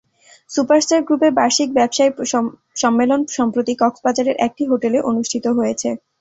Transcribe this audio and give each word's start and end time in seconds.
Super 0.49 0.79
star 0.81 1.01
গ্রুপের 1.03 1.31
বার্ষিক 1.37 1.69
ব্যবসায়িক 1.73 2.15
সম্মেলন 2.75 3.21
সম্প্রতি 3.37 3.73
কক্সবাজারের 3.81 4.35
একটি 4.47 4.63
হোটেলে 4.65 4.99
অনুষ্ঠিত 5.09 5.45
হয়েছে। 5.57 5.89